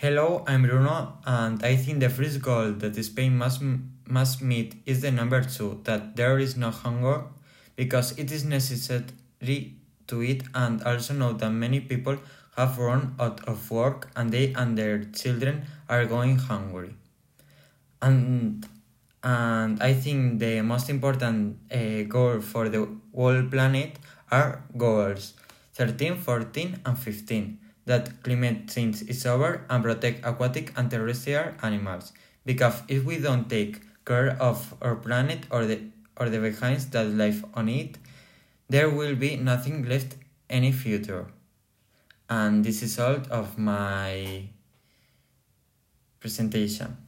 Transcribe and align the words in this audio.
Hello, 0.00 0.44
I'm 0.46 0.62
Bruno, 0.62 1.18
and 1.26 1.60
I 1.64 1.74
think 1.74 1.98
the 1.98 2.08
first 2.08 2.40
goal 2.40 2.70
that 2.70 2.94
Spain 3.02 3.36
must, 3.36 3.60
must 4.06 4.40
meet 4.40 4.76
is 4.86 5.02
the 5.02 5.10
number 5.10 5.42
two 5.42 5.80
that 5.82 6.14
there 6.14 6.38
is 6.38 6.56
no 6.56 6.70
hunger 6.70 7.24
because 7.74 8.16
it 8.16 8.30
is 8.30 8.44
necessary 8.44 9.74
to 10.06 10.22
eat, 10.22 10.44
and 10.54 10.80
also 10.84 11.14
know 11.14 11.32
that 11.32 11.50
many 11.50 11.80
people 11.80 12.16
have 12.56 12.78
run 12.78 13.16
out 13.18 13.44
of 13.48 13.72
work 13.72 14.08
and 14.14 14.30
they 14.30 14.52
and 14.52 14.78
their 14.78 15.02
children 15.02 15.66
are 15.88 16.04
going 16.04 16.38
hungry. 16.38 16.94
And 18.00 18.64
and 19.24 19.82
I 19.82 19.94
think 19.94 20.38
the 20.38 20.60
most 20.62 20.90
important 20.90 21.58
uh, 21.72 22.04
goal 22.04 22.40
for 22.40 22.68
the 22.68 22.86
whole 23.12 23.42
planet 23.42 23.98
are 24.30 24.62
goals 24.76 25.34
13, 25.74 26.14
14, 26.18 26.82
and 26.86 26.96
15 26.96 27.58
that 27.88 28.22
climate 28.22 28.68
change 28.68 29.02
is 29.08 29.26
over 29.26 29.64
and 29.68 29.82
protect 29.82 30.24
aquatic 30.24 30.72
and 30.76 30.90
terrestrial 30.90 31.52
animals. 31.62 32.12
Because 32.44 32.82
if 32.86 33.04
we 33.04 33.18
don't 33.18 33.48
take 33.48 33.80
care 34.04 34.36
of 34.40 34.74
our 34.80 34.94
planet 34.96 35.46
or 35.50 35.64
the 35.64 35.80
or 36.16 36.28
the 36.28 36.40
behinds 36.40 36.86
that 36.90 37.06
live 37.06 37.44
on 37.54 37.68
it, 37.68 37.96
there 38.68 38.90
will 38.90 39.14
be 39.14 39.36
nothing 39.36 39.88
left 39.88 40.16
any 40.50 40.72
future. 40.72 41.26
And 42.28 42.64
this 42.64 42.82
is 42.82 42.98
all 42.98 43.22
of 43.30 43.56
my 43.56 44.48
presentation. 46.20 47.07